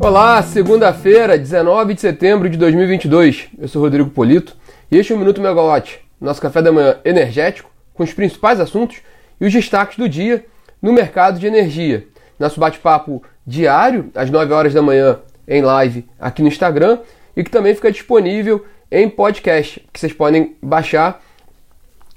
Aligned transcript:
Olá, 0.00 0.40
segunda-feira, 0.44 1.36
19 1.36 1.92
de 1.92 2.00
setembro 2.00 2.48
de 2.48 2.56
2022. 2.56 3.48
Eu 3.58 3.66
sou 3.66 3.82
Rodrigo 3.82 4.08
Polito 4.08 4.56
e 4.90 4.96
este 4.96 5.12
é 5.12 5.16
o 5.16 5.18
Minuto 5.18 5.40
Megawatt, 5.40 6.00
nosso 6.20 6.40
café 6.40 6.62
da 6.62 6.70
manhã 6.70 6.98
energético, 7.04 7.68
com 7.94 8.04
os 8.04 8.12
principais 8.12 8.60
assuntos 8.60 8.98
e 9.40 9.44
os 9.44 9.52
destaques 9.52 9.98
do 9.98 10.08
dia 10.08 10.46
no 10.80 10.92
mercado 10.92 11.40
de 11.40 11.48
energia. 11.48 12.06
Nosso 12.38 12.60
bate-papo 12.60 13.24
diário, 13.44 14.08
às 14.14 14.30
9 14.30 14.52
horas 14.52 14.72
da 14.72 14.80
manhã, 14.80 15.18
em 15.48 15.62
live 15.62 16.06
aqui 16.20 16.42
no 16.42 16.48
Instagram 16.48 17.00
e 17.36 17.42
que 17.42 17.50
também 17.50 17.74
fica 17.74 17.90
disponível 17.90 18.64
em 18.92 19.08
podcast, 19.08 19.84
que 19.92 19.98
vocês 19.98 20.12
podem 20.12 20.56
baixar 20.62 21.20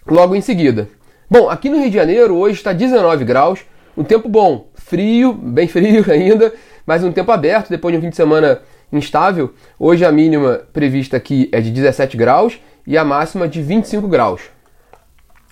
logo 0.05 0.36
em 0.36 0.41
seguida. 0.41 0.88
Bom, 1.27 1.50
aqui 1.50 1.68
no 1.68 1.77
Rio 1.79 1.89
de 1.89 1.95
Janeiro 1.95 2.36
hoje 2.36 2.57
está 2.57 2.73
19 2.73 3.25
graus, 3.25 3.61
um 3.98 4.04
tempo 4.04 4.29
bom, 4.29 4.70
frio, 4.75 5.34
bem 5.34 5.68
frio 5.68 6.05
ainda, 6.12 6.54
mas 6.85 7.03
um 7.03 7.12
tempo 7.12 7.31
aberto 7.31 7.70
depois 7.70 7.94
de 7.94 7.98
um 7.98 8.02
fim 8.02 8.09
de 8.09 8.16
semana 8.16 8.59
instável. 8.91 9.53
Hoje 9.80 10.05
a 10.05 10.12
mínima 10.12 10.62
prevista 10.73 11.17
aqui 11.17 11.49
é 11.52 11.62
de 11.62 11.72
17 11.72 12.17
graus 12.17 12.59
e 12.85 12.98
a 12.98 13.03
máxima 13.03 13.48
de 13.48 13.62
25 13.62 14.08
graus. 14.08 14.41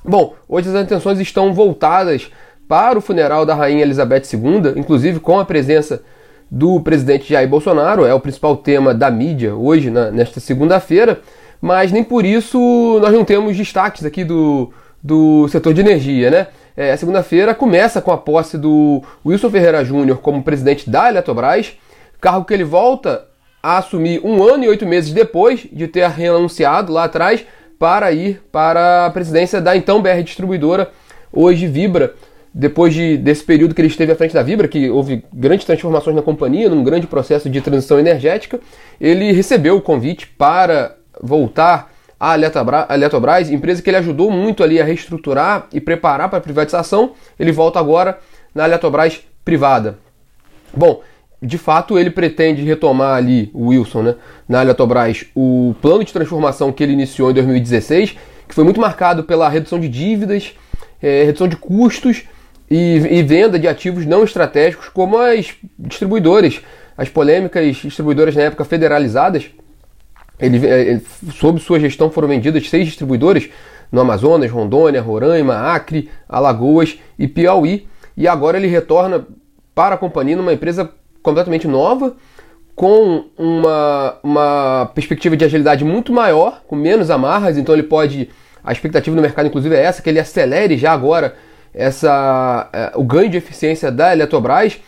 Bom, 0.04 0.36
hoje 0.48 0.70
as 0.70 0.76
atenções 0.76 1.20
estão 1.20 1.54
voltadas 1.54 2.32
para 2.68 2.98
o 2.98 3.02
funeral 3.02 3.46
da 3.46 3.56
rainha 3.56 3.82
Elizabeth 3.82 4.24
II, 4.34 4.80
inclusive 4.80 5.20
com 5.20 5.40
a 5.40 5.46
presença 5.46 6.04
do 6.50 6.80
presidente 6.82 7.30
Jair 7.30 7.48
Bolsonaro, 7.48 8.06
é 8.06 8.14
o 8.14 8.20
principal 8.20 8.58
tema 8.58 8.94
da 8.94 9.12
mídia 9.12 9.56
hoje, 9.56 9.90
na, 9.90 10.10
nesta 10.10 10.40
segunda-feira, 10.40 11.22
mas 11.62 11.92
nem 11.92 12.04
por 12.04 12.26
isso 12.26 13.00
nós 13.02 13.14
não 13.14 13.24
temos 13.24 13.56
destaques 13.56 14.04
aqui 14.06 14.24
do, 14.24 14.72
do 15.04 15.48
setor 15.50 15.74
de 15.74 15.82
energia, 15.82 16.32
né? 16.32 16.48
É, 16.80 16.96
segunda-feira 16.96 17.54
começa 17.54 18.02
com 18.02 18.10
a 18.10 18.18
posse 18.18 18.58
do 18.58 19.04
Wilson 19.26 19.50
Ferreira 19.50 19.84
Júnior 19.84 20.20
como 20.20 20.42
presidente 20.42 20.90
da 20.90 21.10
Eletrobras, 21.10 21.74
cargo 22.22 22.46
que 22.46 22.54
ele 22.54 22.64
volta 22.64 23.26
a 23.62 23.80
assumir 23.80 24.22
um 24.24 24.42
ano 24.42 24.64
e 24.64 24.70
oito 24.70 24.86
meses 24.86 25.12
depois 25.12 25.68
de 25.70 25.90
ter 25.90 26.08
renunciado 26.08 26.94
lá 26.94 27.04
atrás 27.04 27.46
para 27.78 28.10
ir 28.14 28.42
para 28.50 29.08
a 29.08 29.10
presidência 29.10 29.60
da 29.60 29.76
então 29.76 30.02
BR 30.02 30.24
Distribuidora, 30.24 30.90
hoje 31.34 31.68
Vibra, 31.68 32.16
depois 32.54 32.94
de, 32.94 33.18
desse 33.18 33.44
período 33.44 33.76
que 33.76 33.82
ele 33.82 33.90
esteve 33.90 34.14
à 34.14 34.16
frente 34.16 34.34
da 34.34 34.42
Vibra, 34.42 34.70
que 34.70 34.90
houve 34.90 35.26
grandes 35.34 35.66
transformações 35.66 36.16
na 36.16 36.22
companhia, 36.22 36.70
num 36.70 36.82
grande 36.82 37.08
processo 37.08 37.50
de 37.50 37.60
transição 37.60 38.00
energética, 38.00 38.58
ele 39.02 39.34
recebeu 39.34 39.76
o 39.76 39.82
convite 39.82 40.28
para 40.28 40.96
voltar 41.22 41.89
a 42.20 42.36
Eletrobras, 42.36 43.50
empresa 43.50 43.82
que 43.82 43.90
ele 43.90 43.98
ajudou 43.98 44.30
muito 44.30 44.64
ali 44.64 44.82
a 44.82 44.84
reestruturar 44.84 45.68
e 45.72 45.80
preparar 45.80 46.30
para 46.30 46.42
privatização, 46.42 47.14
ele 47.40 47.52
volta 47.52 47.80
agora 47.80 48.20
na 48.54 48.66
Eletrobras 48.66 49.22
privada. 49.46 49.98
Bom, 50.76 51.02
de 51.42 51.58
fato 51.58 51.98
ele 51.98 52.10
pretende 52.10 52.62
retomar 52.64 53.16
ali, 53.16 53.50
o 53.54 53.68
Wilson, 53.68 54.02
né, 54.02 54.16
na 54.48 54.62
Eletrobras, 54.62 55.26
o 55.34 55.74
plano 55.82 56.04
de 56.04 56.12
transformação 56.12 56.72
que 56.72 56.84
ele 56.84 56.94
iniciou 56.94 57.32
em 57.32 57.34
2016, 57.34 58.18
que 58.48 58.56
foi 58.56 58.64
muito 58.64 58.82
marcado 58.82 59.24
pela 59.24 59.48
redução 59.48 59.80
de 59.80 59.88
dívidas, 59.88 60.54
é, 61.02 61.24
redução 61.24 61.48
de 61.48 61.56
custos 61.56 62.24
e, 62.70 62.98
e 63.10 63.24
venda 63.24 63.58
de 63.58 63.68
ativos 63.68 64.06
não 64.06 64.24
estratégicos, 64.24 64.90
como 64.90 65.18
as 65.18 65.54
distribuidoras, 65.78 66.62
as 66.98 67.08
polêmicas 67.08 67.78
distribuidoras 67.78 68.36
na 68.36 68.42
época 68.44 68.66
federalizadas, 68.66 69.50
ele, 70.40 70.66
é, 70.66 71.02
sob 71.34 71.60
sua 71.60 71.80
gestão 71.80 72.10
foram 72.10 72.28
vendidas 72.28 72.70
seis 72.70 72.86
distribuidores 72.86 73.50
no 73.92 74.02
Amazonas, 74.02 74.50
Rondônia, 74.50 75.02
Roraima, 75.02 75.56
Acre, 75.56 76.10
Alagoas 76.28 77.00
e 77.18 77.28
Piauí. 77.28 77.88
E 78.16 78.28
agora 78.28 78.58
ele 78.58 78.68
retorna 78.68 79.26
para 79.74 79.96
a 79.96 79.98
companhia 79.98 80.36
numa 80.36 80.54
empresa 80.54 80.90
completamente 81.22 81.68
nova, 81.68 82.16
com 82.76 83.26
uma, 83.38 84.18
uma 84.24 84.92
perspectiva 84.96 85.36
de 85.36 85.44
agilidade 85.44 85.84
muito 85.84 86.14
maior, 86.14 86.62
com 86.68 86.76
menos 86.76 87.10
amarras, 87.10 87.58
então 87.58 87.76
ele 87.76 87.84
pode. 87.84 88.30
A 88.64 88.72
expectativa 88.72 89.16
no 89.16 89.22
mercado, 89.22 89.48
inclusive, 89.48 89.74
é 89.76 89.82
essa, 89.82 90.02
que 90.02 90.10
ele 90.10 90.20
acelere 90.20 90.78
já 90.78 90.92
agora 90.92 91.36
essa, 91.74 92.70
é, 92.74 92.92
o 92.96 93.04
ganho 93.04 93.30
de 93.30 93.38
eficiência 93.38 93.92
da 93.92 94.12
Eletrobras, 94.12 94.80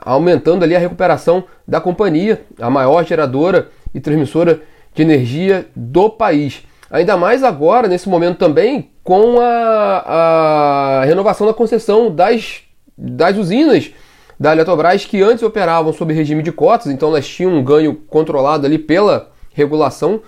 aumentando 0.00 0.64
ali 0.64 0.74
a 0.74 0.78
recuperação 0.78 1.44
da 1.66 1.80
companhia, 1.80 2.42
a 2.60 2.70
maior 2.70 3.04
geradora 3.04 3.68
e 3.94 4.00
transmissora 4.00 4.62
de 4.94 5.02
energia 5.02 5.66
do 5.74 6.08
país. 6.08 6.62
Ainda 6.90 7.16
mais 7.16 7.42
agora, 7.42 7.88
nesse 7.88 8.08
momento 8.08 8.38
também, 8.38 8.90
com 9.02 9.40
a, 9.40 11.00
a 11.00 11.04
renovação 11.04 11.46
da 11.46 11.52
concessão 11.52 12.14
das, 12.14 12.62
das 12.96 13.36
usinas 13.36 13.90
da 14.38 14.52
Eletrobras 14.52 15.04
que 15.04 15.22
antes 15.22 15.42
operavam 15.42 15.92
sob 15.92 16.12
regime 16.12 16.42
de 16.42 16.52
cotas, 16.52 16.86
então 16.86 17.10
elas 17.10 17.26
tinham 17.26 17.52
um 17.52 17.62
ganho 17.62 17.94
controlado 18.08 18.66
ali 18.66 18.78
pela 18.78 19.30
regulação. 19.52 20.20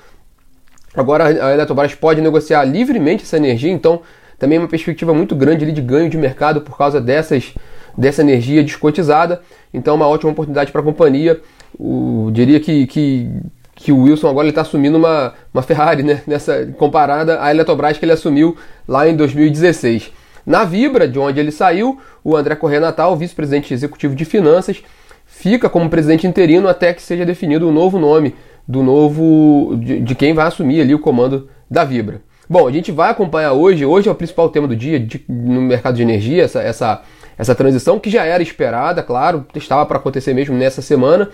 Agora 0.95 1.27
a 1.27 1.53
Eletrobras 1.53 1.95
pode 1.95 2.21
negociar 2.21 2.65
livremente 2.65 3.25
essa 3.25 3.37
energia, 3.37 3.71
então 3.71 4.03
também 4.39 4.57
é 4.57 4.61
uma 4.61 4.69
perspectiva 4.69 5.15
muito 5.15 5.35
grande 5.35 5.65
ali 5.65 5.73
de 5.73 5.81
ganho 5.81 6.11
de 6.11 6.17
mercado 6.17 6.61
por 6.61 6.77
causa 6.77 7.01
dessas, 7.01 7.55
dessa 7.97 8.23
energia 8.23 8.63
descotizada. 8.63 9.41
Então 9.73 9.95
uma 9.95 10.07
ótima 10.07 10.31
oportunidade 10.31 10.71
para 10.71 10.81
a 10.81 10.85
companhia. 10.85 11.41
O, 11.79 12.31
diria 12.33 12.61
que, 12.61 12.87
que 12.87 13.31
que 13.77 13.93
o 13.93 14.03
Wilson 14.03 14.29
agora 14.29 14.49
está 14.49 14.63
assumindo 14.63 14.97
uma, 14.97 15.35
uma 15.53 15.63
Ferrari, 15.63 16.03
né? 16.03 16.23
Nessa, 16.27 16.67
comparada 16.79 17.41
à 17.43 17.51
Eletrobras 17.51 17.99
que 17.99 18.05
ele 18.05 18.13
assumiu 18.13 18.57
lá 18.89 19.07
em 19.07 19.15
2016. 19.15 20.11
Na 20.47 20.65
Vibra, 20.65 21.07
de 21.07 21.19
onde 21.19 21.39
ele 21.39 21.53
saiu, 21.53 22.01
o 22.25 22.35
André 22.35 22.57
Corrêa 22.57 22.81
Natal, 22.81 23.15
vice-presidente 23.17 23.75
executivo 23.75 24.15
de 24.15 24.25
finanças, 24.25 24.83
fica 25.27 25.69
como 25.69 25.91
presidente 25.91 26.27
interino 26.27 26.69
até 26.69 26.95
que 26.95 27.03
seja 27.03 27.27
definido 27.27 27.69
o 27.69 27.73
novo 27.73 27.99
nome 27.99 28.35
do 28.67 28.83
novo 28.83 29.77
de, 29.77 30.01
de, 30.01 30.15
quem 30.15 30.33
vai 30.33 30.47
assumir 30.47 30.81
ali 30.81 30.95
o 30.95 30.99
comando 30.99 31.49
da 31.71 31.85
Vibra. 31.85 32.23
Bom, 32.49 32.67
a 32.67 32.73
gente 32.73 32.91
vai 32.91 33.11
acompanhar 33.11 33.53
hoje, 33.53 33.85
hoje 33.85 34.09
é 34.09 34.13
o 34.13 34.15
principal 34.15 34.49
tema 34.49 34.67
do 34.67 34.75
dia 34.75 34.99
de, 34.99 35.23
no 35.29 35.61
mercado 35.61 35.97
de 35.97 36.03
energia, 36.03 36.45
essa, 36.45 36.63
essa, 36.63 37.03
essa 37.37 37.55
transição 37.55 37.99
que 37.99 38.09
já 38.09 38.25
era 38.25 38.43
esperada, 38.43 39.03
claro, 39.03 39.45
estava 39.55 39.85
para 39.85 39.99
acontecer 39.99 40.33
mesmo 40.33 40.57
nessa 40.57 40.81
semana, 40.81 41.29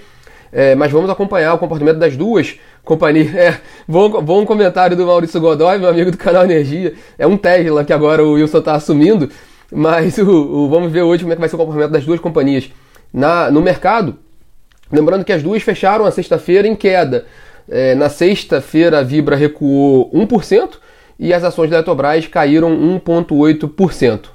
é, 0.52 0.74
mas 0.74 0.92
vamos 0.92 1.08
acompanhar 1.08 1.54
o 1.54 1.58
comportamento 1.58 1.96
das 1.96 2.16
duas 2.16 2.56
companhias. 2.84 3.32
É, 3.34 3.58
bom, 3.88 4.20
bom 4.22 4.44
comentário 4.44 4.94
do 4.96 5.06
Maurício 5.06 5.40
Godoy, 5.40 5.78
meu 5.78 5.88
amigo 5.88 6.10
do 6.10 6.18
canal 6.18 6.44
Energia. 6.44 6.92
É 7.18 7.26
um 7.26 7.36
Tesla 7.36 7.84
que 7.84 7.92
agora 7.92 8.22
o 8.22 8.32
Wilson 8.32 8.58
está 8.58 8.74
assumindo, 8.74 9.30
mas 9.72 10.18
o, 10.18 10.28
o, 10.28 10.68
vamos 10.68 10.92
ver 10.92 11.02
hoje 11.02 11.22
como 11.22 11.32
é 11.32 11.36
que 11.36 11.40
vai 11.40 11.48
ser 11.48 11.56
o 11.56 11.58
comportamento 11.58 11.92
das 11.92 12.04
duas 12.04 12.20
companhias 12.20 12.70
na, 13.12 13.50
no 13.50 13.62
mercado. 13.62 14.18
Lembrando 14.90 15.24
que 15.24 15.32
as 15.32 15.42
duas 15.42 15.62
fecharam 15.62 16.04
a 16.04 16.10
sexta-feira 16.10 16.69
em 16.69 16.76
queda. 16.76 17.24
É, 17.69 17.94
na 17.94 18.10
sexta-feira 18.10 18.98
a 18.98 19.02
Vibra 19.02 19.36
recuou 19.36 20.10
1% 20.12 20.72
e 21.19 21.32
as 21.32 21.44
ações 21.44 21.70
da 21.70 21.76
Eletrobras 21.76 22.26
caíram 22.26 22.70
1,8%. 23.00 24.26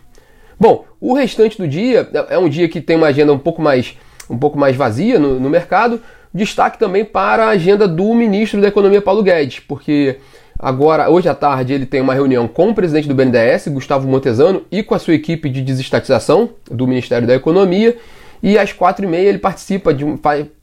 Bom, 0.59 0.85
o 0.99 1.13
restante 1.13 1.57
do 1.57 1.67
dia 1.67 2.09
é, 2.11 2.35
é 2.35 2.39
um 2.39 2.49
dia 2.49 2.67
que 2.67 2.81
tem 2.81 2.95
uma 2.95 3.07
agenda 3.07 3.31
um 3.31 3.37
pouco 3.37 3.61
mais 3.61 3.95
um 4.29 4.37
pouco 4.37 4.57
mais 4.57 4.75
vazia 4.75 5.19
no, 5.19 5.39
no 5.39 5.49
mercado. 5.49 6.01
Destaque 6.33 6.77
também 6.77 7.03
para 7.03 7.45
a 7.45 7.49
agenda 7.49 7.87
do 7.87 8.13
ministro 8.13 8.61
da 8.61 8.67
Economia, 8.67 9.01
Paulo 9.01 9.23
Guedes, 9.23 9.59
porque 9.59 10.17
agora, 10.59 11.09
hoje 11.09 11.29
à 11.29 11.33
tarde, 11.33 11.73
ele 11.73 11.85
tem 11.85 12.01
uma 12.01 12.13
reunião 12.13 12.47
com 12.47 12.69
o 12.69 12.75
presidente 12.75 13.07
do 13.07 13.15
BNDES, 13.15 13.69
Gustavo 13.69 14.07
Montezano, 14.07 14.63
e 14.71 14.83
com 14.83 14.93
a 14.93 14.99
sua 14.99 15.13
equipe 15.13 15.49
de 15.49 15.61
desestatização 15.61 16.49
do 16.69 16.87
Ministério 16.87 17.27
da 17.27 17.35
Economia. 17.35 17.97
E 18.43 18.57
às 18.57 18.71
quatro 18.71 19.05
e 19.05 19.07
meia 19.07 19.29
ele 19.29 19.39
participa 19.39 19.93
de 19.93 20.05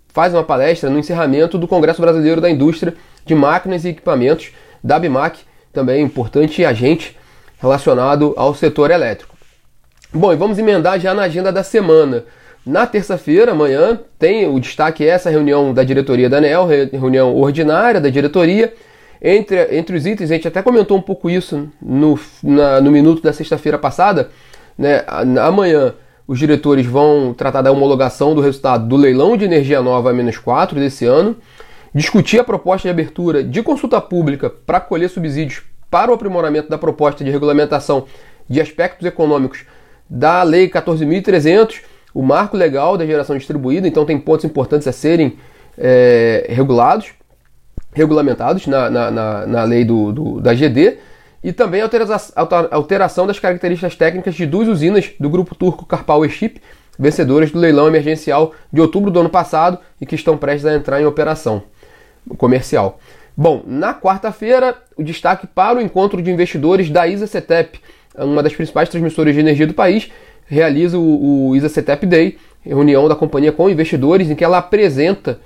faz 0.08 0.32
uma 0.32 0.44
palestra 0.44 0.88
no 0.88 0.98
encerramento 0.98 1.58
do 1.58 1.66
Congresso 1.66 2.00
Brasileiro 2.00 2.40
da 2.40 2.48
Indústria 2.48 2.94
de 3.26 3.34
Máquinas 3.34 3.84
e 3.84 3.88
Equipamentos, 3.88 4.52
da 4.82 4.96
BIMAC, 4.96 5.40
também 5.72 6.04
importante 6.04 6.64
agente 6.64 7.16
relacionado 7.60 8.32
ao 8.36 8.54
setor 8.54 8.92
elétrico. 8.92 9.34
Bom, 10.12 10.32
e 10.32 10.36
vamos 10.36 10.56
emendar 10.56 11.00
já 11.00 11.12
na 11.12 11.22
agenda 11.22 11.50
da 11.50 11.64
semana. 11.64 12.24
Na 12.66 12.86
terça-feira, 12.86 13.52
amanhã, 13.52 14.00
tem 14.18 14.48
o 14.48 14.58
destaque 14.58 15.04
é 15.04 15.08
essa 15.08 15.28
reunião 15.28 15.74
da 15.74 15.84
diretoria 15.84 16.30
da 16.30 16.38
ANEL, 16.38 16.66
reunião 16.92 17.36
ordinária 17.36 18.00
da 18.00 18.08
diretoria. 18.08 18.72
Entre, 19.20 19.76
entre 19.76 19.96
os 19.96 20.06
itens, 20.06 20.30
a 20.30 20.34
gente 20.34 20.48
até 20.48 20.62
comentou 20.62 20.96
um 20.96 21.02
pouco 21.02 21.28
isso 21.28 21.68
no, 21.80 22.18
na, 22.42 22.80
no 22.80 22.90
minuto 22.90 23.22
da 23.22 23.34
sexta-feira 23.34 23.78
passada. 23.78 24.30
Né? 24.78 25.04
Amanhã, 25.42 25.94
os 26.26 26.38
diretores 26.38 26.86
vão 26.86 27.34
tratar 27.34 27.60
da 27.60 27.70
homologação 27.70 28.34
do 28.34 28.40
resultado 28.40 28.88
do 28.88 28.96
leilão 28.96 29.36
de 29.36 29.44
energia 29.44 29.82
nova 29.82 30.10
A-4 30.10 30.74
desse 30.74 31.04
ano, 31.04 31.36
discutir 31.94 32.40
a 32.40 32.44
proposta 32.44 32.88
de 32.88 32.90
abertura 32.90 33.44
de 33.44 33.62
consulta 33.62 34.00
pública 34.00 34.48
para 34.48 34.80
colher 34.80 35.10
subsídios 35.10 35.62
para 35.90 36.10
o 36.10 36.14
aprimoramento 36.14 36.70
da 36.70 36.78
proposta 36.78 37.22
de 37.22 37.30
regulamentação 37.30 38.06
de 38.48 38.58
aspectos 38.58 39.06
econômicos 39.06 39.64
da 40.08 40.42
Lei 40.42 40.68
14.300 40.68 41.93
o 42.14 42.22
marco 42.22 42.56
legal 42.56 42.96
da 42.96 43.04
geração 43.04 43.36
distribuída, 43.36 43.88
então 43.88 44.06
tem 44.06 44.18
pontos 44.18 44.44
importantes 44.44 44.86
a 44.86 44.92
serem 44.92 45.36
é, 45.76 46.46
regulados, 46.48 47.08
regulamentados 47.92 48.66
na, 48.68 48.88
na, 48.88 49.10
na, 49.10 49.46
na 49.46 49.64
lei 49.64 49.84
do, 49.84 50.12
do, 50.12 50.40
da 50.40 50.54
GD, 50.54 50.98
e 51.42 51.52
também 51.52 51.82
a 51.82 51.90
alteração 52.70 53.26
das 53.26 53.38
características 53.38 53.94
técnicas 53.96 54.34
de 54.34 54.46
duas 54.46 54.66
usinas 54.66 55.12
do 55.20 55.28
grupo 55.28 55.54
turco 55.54 55.84
Karpal 55.84 56.26
Chip, 56.28 56.58
vencedoras 56.98 57.50
do 57.50 57.58
leilão 57.58 57.86
emergencial 57.86 58.54
de 58.72 58.80
outubro 58.80 59.10
do 59.10 59.20
ano 59.20 59.28
passado 59.28 59.78
e 60.00 60.06
que 60.06 60.14
estão 60.14 60.38
prestes 60.38 60.64
a 60.64 60.74
entrar 60.74 61.02
em 61.02 61.04
operação 61.04 61.64
comercial. 62.38 62.98
Bom, 63.36 63.62
na 63.66 63.92
quarta-feira, 63.92 64.76
o 64.96 65.02
destaque 65.02 65.46
para 65.46 65.78
o 65.78 65.82
encontro 65.82 66.22
de 66.22 66.30
investidores 66.30 66.88
da 66.88 67.06
ISA 67.06 67.26
CETEP, 67.26 67.80
uma 68.16 68.42
das 68.42 68.54
principais 68.54 68.88
transmissoras 68.88 69.34
de 69.34 69.40
energia 69.40 69.66
do 69.66 69.74
país, 69.74 70.10
realiza 70.46 70.98
o, 70.98 71.48
o 71.48 71.56
ISA 71.56 71.68
CETEP 71.68 72.06
Day, 72.06 72.38
reunião 72.62 73.08
da 73.08 73.14
companhia 73.14 73.52
com 73.52 73.68
investidores, 73.68 74.30
em 74.30 74.34
que 74.34 74.44
ela 74.44 74.58
apresenta 74.58 75.40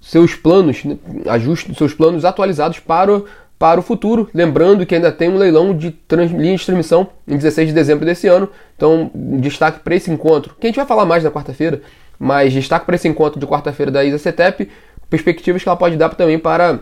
seus 0.00 0.34
planos, 0.34 0.84
né, 0.84 0.98
ajuste 1.26 1.74
seus 1.74 1.94
planos 1.94 2.24
atualizados 2.24 2.78
para 2.78 3.16
o, 3.16 3.24
para 3.58 3.80
o 3.80 3.82
futuro. 3.82 4.28
Lembrando 4.34 4.84
que 4.84 4.94
ainda 4.94 5.10
tem 5.10 5.28
um 5.28 5.36
leilão 5.36 5.76
de 5.76 5.90
trans, 5.90 6.30
linha 6.30 6.56
de 6.56 6.64
transmissão 6.64 7.08
em 7.26 7.36
16 7.36 7.68
de 7.68 7.74
dezembro 7.74 8.04
desse 8.04 8.26
ano. 8.26 8.48
Então, 8.76 9.10
destaque 9.14 9.80
para 9.80 9.94
esse 9.94 10.10
encontro, 10.10 10.54
que 10.58 10.66
a 10.66 10.68
gente 10.68 10.76
vai 10.76 10.86
falar 10.86 11.04
mais 11.04 11.24
na 11.24 11.30
quarta-feira, 11.30 11.80
mas 12.18 12.52
destaque 12.52 12.84
para 12.84 12.96
esse 12.96 13.08
encontro 13.08 13.40
de 13.40 13.46
quarta-feira 13.46 13.90
da 13.90 14.04
ISA 14.04 14.18
CETEP, 14.18 14.68
perspectivas 15.08 15.62
que 15.62 15.68
ela 15.68 15.76
pode 15.76 15.96
dar 15.96 16.10
também 16.10 16.38
para, 16.38 16.80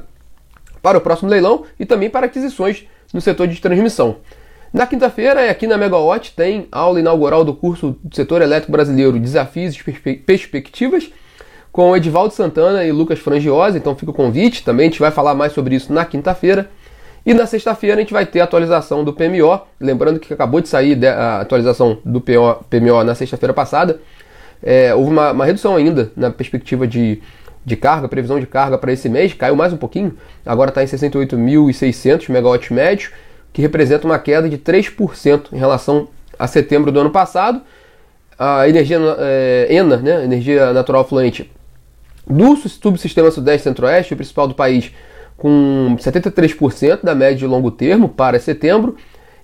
para 0.83 0.99
o 0.99 1.01
próximo 1.01 1.31
leilão 1.31 1.65
e 1.79 1.87
também 1.87 2.11
para 2.11 2.27
aquisições 2.27 2.87
no 3.13 3.21
setor 3.21 3.47
de 3.47 3.61
transmissão. 3.61 4.17
Na 4.73 4.87
quinta-feira, 4.87 5.51
aqui 5.51 5.67
na 5.67 5.77
Megawatt, 5.77 6.35
tem 6.35 6.67
aula 6.73 6.99
inaugural 6.99 7.45
do 7.45 7.53
curso 7.53 7.95
do 8.03 8.17
setor 8.17 8.41
elétrico 8.41 8.73
brasileiro 8.73 9.21
Desafios 9.21 9.77
e 9.77 10.15
Perspectivas, 10.15 11.13
com 11.71 11.95
Edivaldo 11.95 12.33
Santana 12.33 12.83
e 12.83 12.91
Lucas 12.91 13.19
Frangiosi, 13.19 13.77
então 13.77 13.95
fica 13.95 14.11
o 14.11 14.15
convite, 14.15 14.65
também 14.65 14.87
a 14.87 14.91
gente 14.91 15.01
vai 15.01 15.11
falar 15.11 15.35
mais 15.35 15.53
sobre 15.53 15.75
isso 15.75 15.93
na 15.93 16.07
quinta-feira. 16.07 16.71
E 17.25 17.35
na 17.35 17.45
sexta-feira 17.45 17.97
a 17.97 18.01
gente 18.01 18.15
vai 18.15 18.25
ter 18.25 18.41
a 18.41 18.45
atualização 18.45 19.05
do 19.05 19.13
PMO, 19.13 19.61
lembrando 19.79 20.19
que 20.19 20.33
acabou 20.33 20.61
de 20.63 20.71
sair 20.71 21.07
a 21.07 21.43
atualização 21.43 21.99
do 22.03 22.21
PMO 22.21 23.05
na 23.05 23.15
sexta-feira 23.15 23.53
passada. 23.53 24.01
É, 24.63 24.95
houve 24.95 25.11
uma, 25.11 25.33
uma, 25.33 25.45
redução 25.45 25.77
ainda 25.77 26.11
na 26.17 26.31
perspectiva 26.31 26.87
de, 26.87 27.21
de 27.63 27.77
carga, 27.77 28.09
previsão 28.09 28.41
de 28.41 28.47
carga 28.47 28.79
para 28.79 28.91
esse 28.91 29.09
mês, 29.09 29.35
caiu 29.35 29.55
mais 29.55 29.73
um 29.73 29.77
pouquinho, 29.77 30.17
agora 30.47 30.71
está 30.71 30.83
em 30.83 30.87
68.600 30.87 32.31
megawatts 32.31 32.71
médio, 32.71 33.11
que 33.53 33.61
representa 33.61 34.07
uma 34.07 34.19
queda 34.19 34.49
de 34.49 34.59
3% 34.59 35.53
em 35.53 35.59
relação 35.59 36.09
a 36.39 36.47
setembro 36.47 36.91
do 36.91 37.01
ano 37.01 37.11
passado. 37.11 37.61
A 38.39 38.69
energia 38.69 38.99
é, 39.19 39.67
ENA, 39.71 39.97
né, 39.99 40.25
energia 40.25 40.73
natural 40.73 41.07
fluente, 41.07 41.51
do 42.27 42.57
subsistema 42.57 43.31
Sudeste 43.31 43.65
Centro-Oeste, 43.65 44.15
o 44.15 44.17
principal 44.17 44.49
do 44.49 44.55
país, 44.55 44.93
com 45.37 45.97
73% 45.99 47.03
da 47.03 47.15
média 47.15 47.37
de 47.37 47.47
longo 47.47 47.71
termo 47.71 48.09
para 48.09 48.39
setembro, 48.41 48.97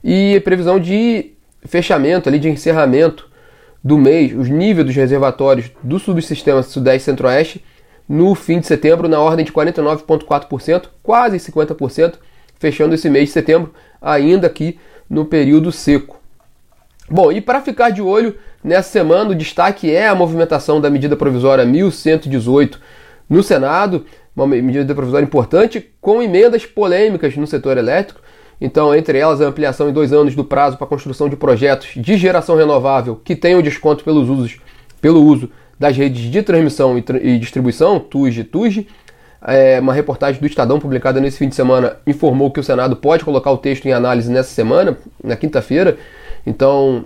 e 0.02 0.40
previsão 0.40 0.78
de 0.78 1.32
fechamento, 1.64 2.28
ali, 2.28 2.38
de 2.38 2.48
encerramento 2.48 3.28
do 3.82 3.98
mês, 3.98 4.32
os 4.34 4.48
níveis 4.48 4.86
dos 4.86 4.94
reservatórios 4.94 5.70
do 5.82 5.98
subsistema 5.98 6.62
Sudeste 6.62 7.04
Centro-Oeste 7.04 7.64
no 8.08 8.34
fim 8.34 8.58
de 8.58 8.66
setembro 8.66 9.08
na 9.08 9.20
ordem 9.20 9.44
de 9.44 9.52
49,4%, 9.52 10.86
quase 11.02 11.36
50%, 11.36 12.14
fechando 12.58 12.94
esse 12.94 13.08
mês 13.08 13.28
de 13.28 13.32
setembro 13.32 13.72
ainda 14.00 14.46
aqui 14.46 14.78
no 15.08 15.24
período 15.24 15.72
seco. 15.72 16.18
Bom, 17.10 17.32
e 17.32 17.40
para 17.40 17.62
ficar 17.62 17.90
de 17.90 18.02
olho 18.02 18.34
nessa 18.62 18.90
semana, 18.90 19.30
o 19.30 19.34
destaque 19.34 19.90
é 19.90 20.08
a 20.08 20.14
movimentação 20.14 20.80
da 20.80 20.90
medida 20.90 21.16
provisória 21.16 21.64
1118 21.64 22.78
no 23.28 23.42
Senado, 23.42 24.04
uma 24.36 24.46
medida 24.46 24.94
provisória 24.94 25.24
importante, 25.24 25.90
com 26.00 26.22
emendas 26.22 26.66
polêmicas 26.66 27.36
no 27.36 27.46
setor 27.46 27.78
elétrico. 27.78 28.20
Então, 28.60 28.94
entre 28.94 29.18
elas, 29.18 29.40
a 29.40 29.46
ampliação 29.46 29.88
em 29.88 29.92
dois 29.92 30.12
anos 30.12 30.34
do 30.34 30.44
prazo 30.44 30.76
para 30.76 30.86
a 30.86 30.88
construção 30.88 31.28
de 31.28 31.36
projetos 31.36 31.90
de 31.96 32.16
geração 32.16 32.56
renovável 32.56 33.20
que 33.24 33.36
tenham 33.36 33.62
desconto 33.62 34.04
pelos 34.04 34.28
usos, 34.28 34.58
pelo 35.00 35.22
uso 35.22 35.50
das 35.78 35.96
redes 35.96 36.22
de 36.22 36.42
transmissão 36.42 36.98
e, 36.98 37.38
distribuição, 37.38 38.00
TUG 38.00 38.40
e 38.40 38.44
TUG, 38.44 38.88
é, 39.42 39.78
uma 39.78 39.92
reportagem 39.92 40.40
do 40.40 40.46
Estadão 40.46 40.80
publicada 40.80 41.20
nesse 41.20 41.38
fim 41.38 41.48
de 41.48 41.54
semana 41.54 41.96
informou 42.06 42.50
que 42.50 42.58
o 42.58 42.64
Senado 42.64 42.96
pode 42.96 43.24
colocar 43.24 43.50
o 43.50 43.58
texto 43.58 43.86
em 43.86 43.92
análise 43.92 44.30
nessa 44.30 44.50
semana, 44.50 44.98
na 45.22 45.36
quinta-feira. 45.36 45.96
Então, 46.46 47.04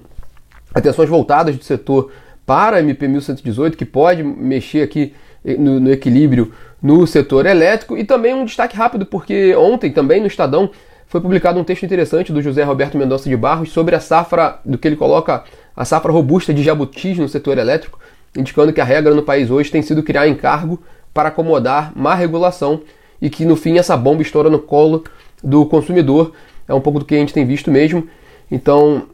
atenções 0.75 1.09
voltadas 1.09 1.57
do 1.57 1.65
setor 1.65 2.11
para 2.47 2.77
a 2.77 2.81
MP 2.81 3.07
1118, 3.07 3.77
que 3.77 3.85
pode 3.85 4.23
mexer 4.23 4.83
aqui 4.83 5.15
no, 5.59 5.81
no, 5.81 5.93
equilíbrio 5.93 6.53
no 6.81 7.07
setor 7.07 7.47
elétrico. 7.47 7.97
E 7.97 8.05
também 8.05 8.35
um 8.35 8.45
destaque 8.45 8.77
rápido, 8.77 9.05
porque 9.05 9.55
ontem 9.55 9.91
também 9.91 10.21
no 10.21 10.27
Estadão 10.27 10.71
foi 11.07 11.21
publicado 11.21 11.61
um 11.61 11.65
texto 11.65 11.85
interessante 11.85 12.33
do 12.33 12.41
José 12.41 12.63
Roberto 12.63 12.97
Mendonça 12.97 13.29
de 13.29 13.37
Barros 13.37 13.71
sobre 13.71 13.95
a 13.95 14.01
safra, 14.01 14.59
do 14.65 14.79
que 14.79 14.89
ele 14.89 14.97
coloca 14.97 15.45
a 15.77 15.85
safra 15.85 16.11
robusta 16.11 16.55
de 16.55 16.63
jabutis 16.63 17.19
no 17.19 17.29
setor 17.29 17.59
elétrico, 17.59 17.99
indicando 18.37 18.73
que 18.73 18.81
a 18.81 18.85
regra 18.85 19.15
no 19.15 19.23
país 19.23 19.51
hoje 19.51 19.71
tem 19.71 19.83
sido 19.83 20.03
criar 20.03 20.27
encargo 20.27 20.83
para 21.13 21.29
acomodar 21.29 21.93
má 21.95 22.15
regulação 22.15 22.83
e 23.21 23.31
que 23.31 23.45
no 23.45 23.57
fim 23.57 23.79
essa 23.79 23.97
bomba 23.97 24.23
estoura 24.23 24.51
no 24.51 24.59
colo 24.59 25.05
do 25.43 25.67
consumidor. 25.67 26.33
É 26.67 26.75
um 26.75 26.81
pouco 26.81 26.99
do 26.99 27.05
que 27.05 27.15
a 27.15 27.19
gente 27.19 27.33
tem 27.33 27.45
visto 27.45 27.71
mesmo. 27.71 28.07
Então, 28.51 29.05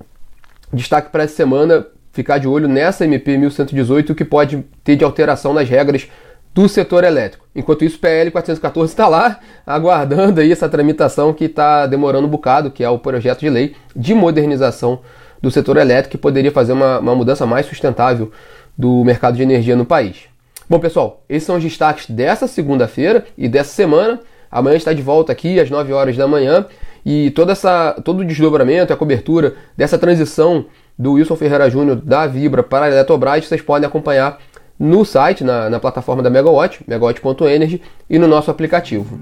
destaque 0.73 1.11
para 1.11 1.25
essa 1.25 1.35
semana, 1.35 1.87
ficar 2.12 2.39
de 2.39 2.49
olho 2.49 2.69
nessa 2.69 3.05
MP 3.05 3.37
1118, 3.37 4.12
o 4.12 4.15
que 4.15 4.25
pode 4.25 4.65
ter 4.83 4.97
de 4.97 5.05
alteração 5.05 5.53
nas 5.53 5.69
regras 5.69 6.09
do 6.55 6.69
setor 6.69 7.05
elétrico. 7.05 7.47
Enquanto 7.55 7.85
isso, 7.85 7.99
o 7.99 8.00
PL 8.00 8.31
414 8.31 8.93
está 8.93 9.06
lá 9.06 9.39
aguardando 9.67 10.41
aí 10.41 10.50
essa 10.50 10.69
tramitação 10.69 11.33
que 11.33 11.45
está 11.45 11.87
demorando 11.87 12.27
um 12.27 12.31
bocado, 12.31 12.71
que 12.71 12.83
é 12.83 12.89
o 12.89 12.99
projeto 12.99 13.41
de 13.41 13.50
lei 13.50 13.77
de 13.95 14.15
modernização 14.15 15.00
do 15.41 15.50
setor 15.50 15.77
elétrico, 15.77 16.12
que 16.12 16.19
poderia 16.19 16.50
fazer 16.50 16.73
uma, 16.73 16.99
uma 16.99 17.15
mudança 17.15 17.47
mais 17.47 17.67
sustentável 17.67 18.33
do 18.77 19.05
mercado 19.05 19.37
de 19.37 19.43
energia 19.43 19.77
no 19.77 19.85
país. 19.85 20.29
Bom, 20.69 20.79
pessoal, 20.79 21.23
esses 21.29 21.44
são 21.44 21.56
os 21.56 21.62
destaques 21.62 22.11
dessa 22.11 22.47
segunda-feira 22.47 23.25
e 23.38 23.49
dessa 23.49 23.73
semana. 23.73 24.20
Amanhã 24.50 24.76
está 24.76 24.93
de 24.93 25.00
volta 25.00 25.32
aqui 25.32 25.59
às 25.59 25.70
9 25.70 25.93
horas 25.93 26.17
da 26.17 26.29
manhã 26.29 26.67
e 27.05 27.31
toda 27.31 27.53
essa, 27.53 27.93
todo 28.05 28.20
o 28.20 28.25
desdobramento, 28.25 28.93
a 28.93 28.97
cobertura 28.97 29.55
dessa 29.76 29.99
transição 29.99 30.67
do 30.99 31.12
Wilson 31.12 31.37
Ferreira 31.37 31.70
Júnior 31.70 31.97
da 31.97 32.26
Vibra 32.26 32.62
para 32.62 32.87
a 32.87 32.91
Eletrobras, 32.91 33.47
vocês 33.47 33.62
podem 33.62 33.87
acompanhar 33.87 34.38
no 34.79 35.05
site, 35.05 35.43
na, 35.43 35.70
na 35.70 35.81
plataforma 35.81 36.23
da 36.23 36.31
Megawatt, 36.31 36.81
megawatt.energy 36.87 37.81
e 38.09 38.19
no 38.19 38.29
nosso 38.29 38.50
aplicativo. 38.50 39.19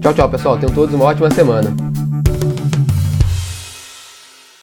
Tchau, 0.00 0.14
tchau, 0.14 0.30
pessoal. 0.30 0.58
Tenham 0.58 0.74
todos 0.74 0.94
uma 0.94 1.04
ótima 1.04 1.30
semana. 1.30 1.99